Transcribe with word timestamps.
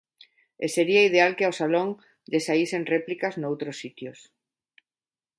E 0.65 0.67
sería 0.75 1.07
ideal 1.09 1.31
que 1.37 1.45
ao 1.45 1.57
Salón 1.59 1.89
lle 2.29 2.41
saísen 2.47 2.89
réplicas 2.93 3.33
noutros 3.41 3.79
sitios. 3.83 4.19